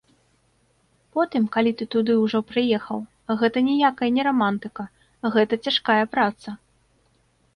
Потым, 1.15 1.43
калі 1.55 1.71
ты 1.81 1.85
туды 1.95 2.13
ўжо 2.23 2.39
прыехаў, 2.53 2.99
гэта 3.41 3.57
ніякая 3.69 4.09
не 4.17 4.21
рамантыка, 4.29 4.83
гэта 5.35 5.53
цяжкая 5.67 6.01
праца! 6.17 6.49